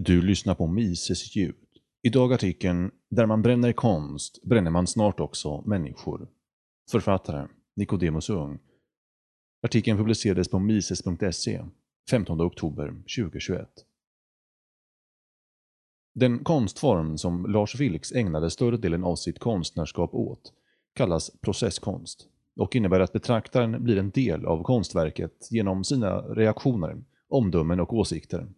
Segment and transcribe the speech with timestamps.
[0.00, 1.54] Du lyssnar på Mises ljud.
[2.02, 6.28] Idag artikeln “Där man bränner konst bränner man snart också människor”.
[6.90, 8.58] Författare Nicodemus Ung.
[9.62, 11.64] Artikeln publicerades på mises.se
[12.10, 13.68] 15 oktober 2021.
[16.14, 20.52] Den konstform som Lars Vilks ägnade större delen av sitt konstnärskap åt
[20.94, 27.80] kallas processkonst och innebär att betraktaren blir en del av konstverket genom sina reaktioner, omdömen
[27.80, 28.48] och åsikter.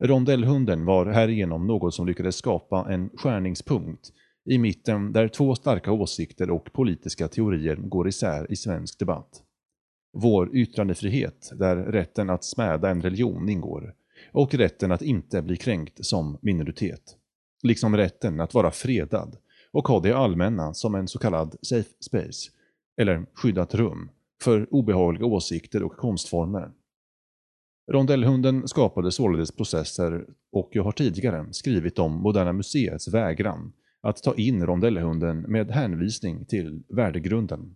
[0.00, 4.12] Rondellhunden var härigenom något som lyckades skapa en skärningspunkt
[4.50, 9.42] i mitten där två starka åsikter och politiska teorier går isär i svensk debatt.
[10.12, 13.94] Vår yttrandefrihet, där rätten att smäda en religion ingår,
[14.32, 17.16] och rätten att inte bli kränkt som minoritet.
[17.62, 19.36] Liksom rätten att vara fredad
[19.72, 22.50] och ha det allmänna som en så kallad safe space,
[23.00, 24.10] eller skyddat rum,
[24.42, 26.70] för obehagliga åsikter och konstformer.
[27.88, 34.34] Rondellhunden skapade således processer och jag har tidigare skrivit om Moderna Museets vägran att ta
[34.34, 37.74] in rondellhunden med hänvisning till värdegrunden.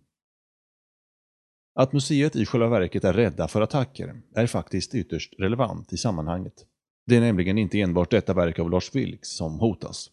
[1.75, 6.65] Att museet i själva verket är rädda för attacker är faktiskt ytterst relevant i sammanhanget.
[7.05, 10.11] Det är nämligen inte enbart detta verk av Lars Vilks som hotas.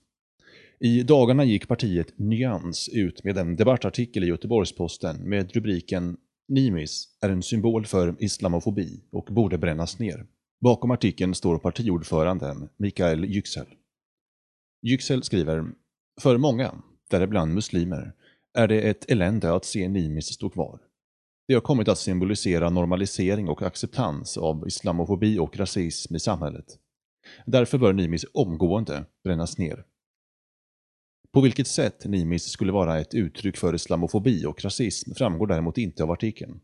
[0.79, 6.17] I dagarna gick partiet Nyans ut med en debattartikel i Göteborgs-Posten med rubriken
[6.51, 10.27] Nimis är en symbol för islamofobi och borde brännas ner.
[10.61, 13.67] Bakom artikeln står partiordföranden Mikael Yüksel.
[14.83, 15.65] Yüksel skriver
[16.21, 16.75] För många,
[17.11, 18.13] däribland muslimer,
[18.55, 20.81] är det ett elände att se Nimis stå kvar.
[21.49, 26.79] Det har kommit att symbolisera normalisering och acceptans av islamofobi och rasism i samhället.
[27.47, 29.85] Därför bör Nimis omgående brännas ner.
[31.33, 36.03] På vilket sätt Nimis skulle vara ett uttryck för islamofobi och rasism framgår däremot inte
[36.03, 36.61] av artikeln.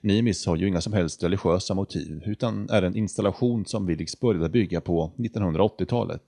[0.00, 4.48] Nimis har ju inga som helst religiösa motiv, utan är en installation som Vilks började
[4.48, 6.22] bygga på 1980-talet,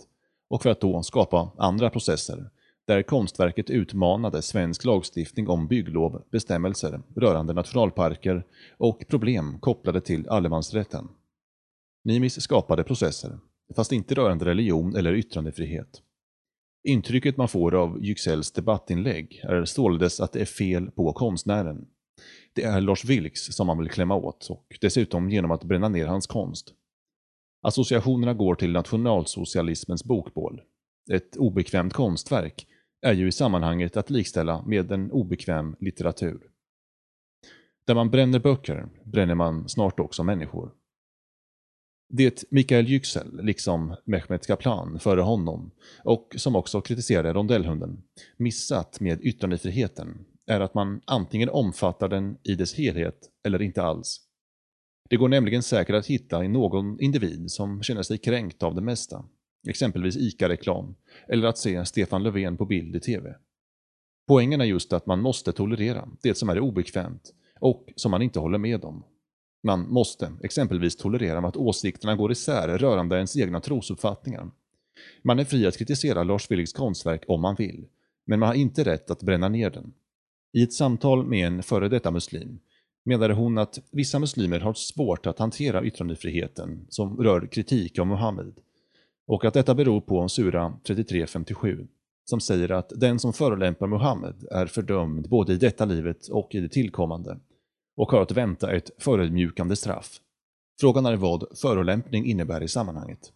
[0.49, 2.51] och för att då skapa andra processer,
[2.87, 8.45] där konstverket utmanade svensk lagstiftning om bygglov, bestämmelser rörande nationalparker
[8.77, 11.09] och problem kopplade till allemansrätten.
[12.05, 13.39] Nimis skapade processer,
[13.77, 16.03] fast inte rörande religion eller yttrandefrihet.
[16.85, 21.87] Intrycket man får av Yüksels debattinlägg är således att det är fel på konstnären.
[22.53, 26.07] Det är Lars Vilks som man vill klämma åt och dessutom genom att bränna ner
[26.07, 26.75] hans konst.
[27.63, 30.61] Associationerna går till nationalsocialismens bokbål.
[31.13, 32.67] Ett obekvämt konstverk
[33.07, 36.51] är ju i sammanhanget att likställa med en obekväm litteratur.
[37.87, 40.73] Där man bränner böcker bränner man snart också människor.
[42.09, 45.71] Det Mikael Yüksel, liksom Mehmet Kaplan före honom,
[46.05, 48.03] och som också kritiserade rondellhunden,
[48.37, 54.21] missat med yttrandefriheten är att man antingen omfattar den i dess helhet eller inte alls.
[55.11, 58.81] Det går nämligen säkert att hitta i någon individ som känner sig kränkt av det
[58.81, 59.25] mesta,
[59.69, 60.95] exempelvis ICA-reklam,
[61.29, 63.35] eller att se Stefan Löfven på bild i TV.
[64.29, 68.39] Poängen är just att man måste tolerera det som är obekvämt och som man inte
[68.39, 69.05] håller med om.
[69.67, 74.51] Man måste exempelvis tolerera att åsikterna går isär rörande ens egna trosuppfattningar.
[75.23, 77.87] Man är fri att kritisera Lars Vilks konstverk om man vill,
[78.27, 79.93] men man har inte rätt att bränna ner den.
[80.53, 82.59] I ett samtal med en före detta muslim
[83.05, 88.55] menade hon att vissa muslimer har svårt att hantera yttrandefriheten som rör kritik av Muhammed
[89.27, 91.87] och att detta beror på Sura 33.57
[92.25, 96.61] som säger att den som förolämpar Muhammed är fördömd både i detta livet och i
[96.61, 97.39] det tillkommande
[97.97, 100.21] och har att vänta ett förödmjukande straff.
[100.81, 103.33] Frågan är vad förolämpning innebär i sammanhanget.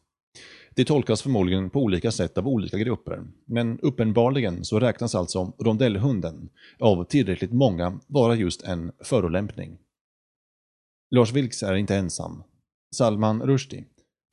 [0.74, 6.48] Det tolkas förmodligen på olika sätt av olika grupper, men uppenbarligen så räknas alltså rondellhunden
[6.78, 9.78] av tillräckligt många vara just en förolämpning.
[11.10, 12.42] Lars Vilks är inte ensam.
[12.96, 13.84] Salman Rushdie,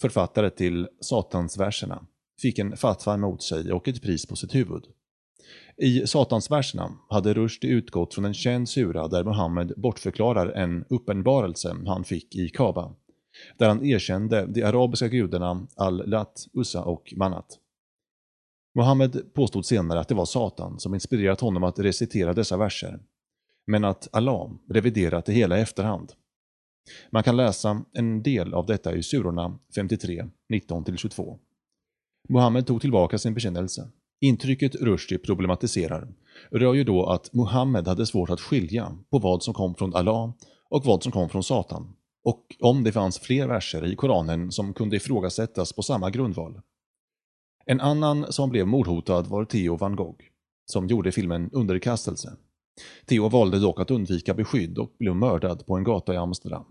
[0.02, 2.06] författare till Satansverserna,
[2.42, 4.84] fick en fatwa emot sig och ett pris på sitt huvud.
[5.78, 12.04] I Satansverserna hade Rushdie utgått från en känd sura där Muhammed bortförklarar en uppenbarelse han
[12.04, 12.96] fick i Kaaba,
[13.58, 17.60] där han erkände de arabiska gudarna Al-Lat, Ussa och Manat.
[18.76, 23.00] Muhammed påstod senare att det var Satan som inspirerat honom att recitera dessa verser,
[23.68, 26.12] men att Allah reviderat det hela i efterhand.
[27.12, 31.40] Man kan läsa en del av detta i surorna 53, 19-22.
[32.30, 33.90] Muhammed tog tillbaka sin bekännelse
[34.22, 36.08] Intrycket Rushdie problematiserar
[36.52, 40.34] rör ju då att Muhammed hade svårt att skilja på vad som kom från Allah
[40.70, 44.74] och vad som kom från Satan, och om det fanns fler verser i Koranen som
[44.74, 46.62] kunde ifrågasättas på samma grundval.
[47.66, 50.24] En annan som blev mordhotad var Theo van Gogh,
[50.66, 52.38] som gjorde filmen Underkastelse.
[53.06, 56.66] Theo valde dock att undvika beskydd och blev mördad på en gata i Amsterdam.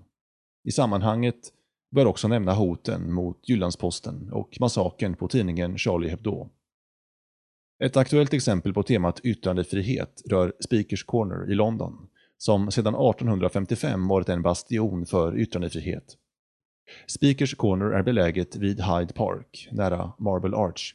[0.68, 1.52] I sammanhanget
[1.94, 6.48] Bör också nämna hoten mot Jyllandsposten och massakern på tidningen Charlie Hebdo.
[7.82, 14.28] Ett aktuellt exempel på temat yttrandefrihet rör Speakers Corner i London, som sedan 1855 varit
[14.28, 16.16] en bastion för yttrandefrihet.
[17.06, 20.94] Speakers Corner är beläget vid Hyde Park, nära Marble Arch.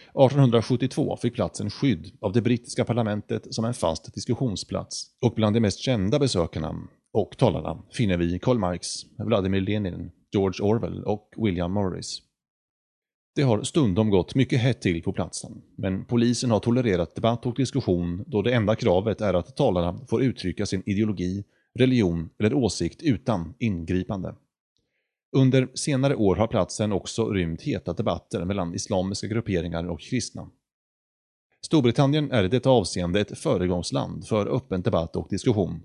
[0.00, 5.60] 1872 fick platsen skydd av det brittiska parlamentet som en fast diskussionsplats och bland de
[5.60, 6.74] mest kända besökarna
[7.12, 8.86] och talarna finner vi Karl Marx,
[9.18, 12.22] Vladimir Lenin, George Orwell och William Morris.
[13.34, 17.54] Det har stundom gått mycket hett till på platsen, men polisen har tolererat debatt och
[17.54, 21.44] diskussion då det enda kravet är att talarna får uttrycka sin ideologi,
[21.74, 24.34] religion eller åsikt utan ingripande.
[25.36, 30.50] Under senare år har platsen också rymt heta debatter mellan islamiska grupperingar och kristna.
[31.60, 35.82] Storbritannien är i detta avseende ett föregångsland för öppen debatt och diskussion,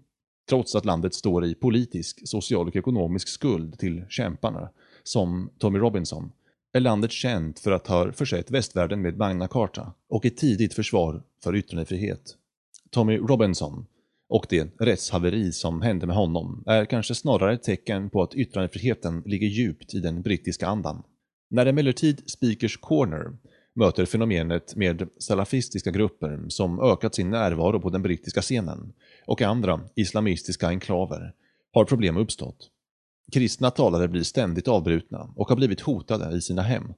[0.50, 4.70] trots att landet står i politisk, social och ekonomisk skuld till kämparna,
[5.04, 6.32] som Tommy Robinson,
[6.76, 11.24] är landet känt för att ha försett västvärlden med Magna Carta och ett tidigt försvar
[11.44, 12.36] för yttrandefrihet.
[12.92, 13.86] Tommy Robinson
[14.30, 19.24] och det rättshaveri som hände med honom är kanske snarare ett tecken på att yttrandefriheten
[19.26, 21.04] ligger djupt i den brittiska andan.
[21.50, 23.38] När emellertid Speakers Corner
[23.76, 28.94] möter fenomenet med salafistiska grupper som ökat sin närvaro på den brittiska scenen
[29.26, 31.34] och andra islamistiska enklaver
[31.72, 32.72] har problem uppstått.
[33.32, 36.94] Kristna talare blir ständigt avbrutna och har blivit hotade i sina hem.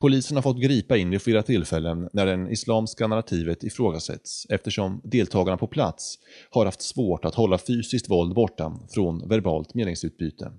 [0.00, 5.56] Polisen har fått gripa in vid flera tillfällen när det islamska narrativet ifrågasätts eftersom deltagarna
[5.56, 6.18] på plats
[6.50, 10.52] har haft svårt att hålla fysiskt våld borta från verbalt meningsutbyte.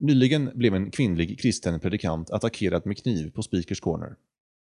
[0.00, 4.16] Nyligen blev en kvinnlig kristen predikant attackerad med kniv på Speakers Corner.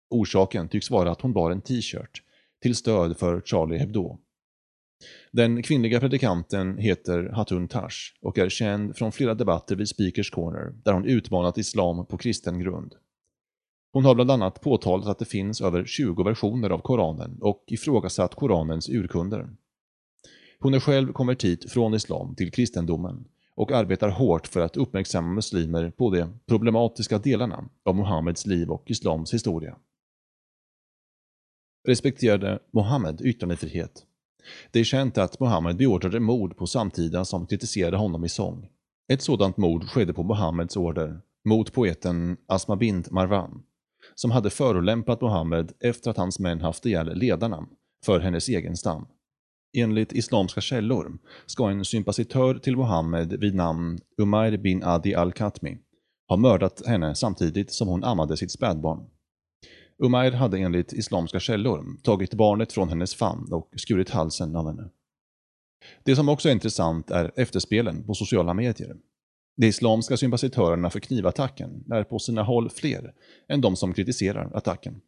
[0.09, 2.23] Orsaken tycks vara att hon bar en t-shirt
[2.61, 4.19] till stöd för Charlie Hebdo.
[5.31, 10.73] Den kvinnliga predikanten heter Hatun Tash och är känd från flera debatter vid Speakers Corner
[10.83, 12.95] där hon utmanat islam på kristen grund.
[13.91, 18.35] Hon har bland annat påtalat att det finns över 20 versioner av Koranen och ifrågasatt
[18.35, 19.49] Koranens urkunder.
[20.59, 25.91] Hon är själv konvertit från islam till kristendomen och arbetar hårt för att uppmärksamma muslimer
[25.91, 29.77] på de problematiska delarna av Muhammeds liv och islams historia.
[31.87, 34.05] Respekterade Mohammed yttrandefrihet?
[34.71, 38.67] Det är känt att Mohammed beordrade mord på samtida som kritiserade honom i sång.
[39.13, 43.63] Ett sådant mord skedde på Mohammeds order mot poeten Asma Bint Marwan
[44.15, 47.67] som hade förolämpat Mohammed efter att hans män haft ihjäl ledarna
[48.05, 49.07] för hennes egen stam.
[49.77, 55.77] Enligt islamska källor ska en sympatisör till Mohammed vid namn Umair bin Adi al-Khatmi
[56.27, 58.99] ha mördat henne samtidigt som hon ammade sitt spädbarn.
[60.03, 64.89] Umair hade enligt islamska källor tagit barnet från hennes famn och skurit halsen av henne.
[66.03, 68.95] Det som också är intressant är efterspelen på sociala medier.
[69.57, 73.13] De islamska sympatisörerna för knivattacken är på sina håll fler
[73.49, 75.01] än de som kritiserar attacken.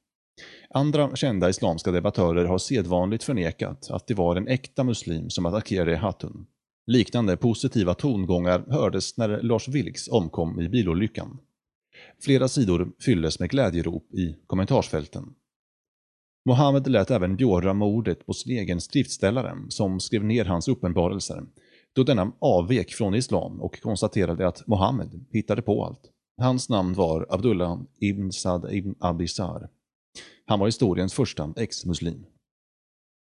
[0.69, 5.98] Andra kända islamska debattörer har sedvanligt förnekat att det var en äkta muslim som attackerade
[5.98, 6.45] Hatun.
[6.88, 11.38] Liknande positiva tongångar hördes när Lars Vilks omkom i bilolyckan.
[12.20, 15.34] Flera sidor fylldes med glädjerop i kommentarsfälten.
[16.46, 21.44] Mohammed lät även beordra mordet på sin egen skriftställare som skrev ner hans uppenbarelser
[21.98, 26.02] då denna avvek från islam och konstaterade att Mohammed hittade på allt.
[26.38, 29.69] Hans namn var Abdullah ibn Sad ibn Abisar.
[30.45, 32.26] Han var historiens första ex-muslim.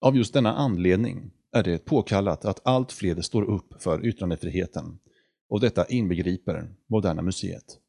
[0.02, 5.00] Av just denna anledning är det påkallat att allt fler står upp för yttrandefriheten
[5.50, 7.80] och detta inbegriper Moderna Museet.